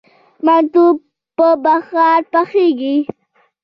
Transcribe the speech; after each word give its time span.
منتو 0.45 0.83
په 1.37 1.47
بخار 1.65 2.19
پخیږي؟ 2.33 2.95